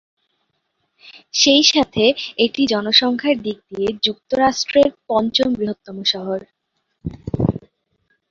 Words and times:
সেই 1.33 1.63
সাথে 1.71 2.03
এটি 2.37 2.61
জনসংখ্যার 2.65 3.37
দিক 3.41 3.57
দিয়ে 3.69 3.89
যুক্তরাষ্ট্রের 4.05 4.89
পঞ্চম 5.07 5.49
বৃহত্তম 5.53 5.97
শহর। 6.05 6.39